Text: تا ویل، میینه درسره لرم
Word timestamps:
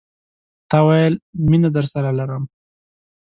تا 0.69 0.79
ویل، 0.87 1.13
میینه 1.47 1.69
درسره 1.75 2.11
لرم 2.19 2.43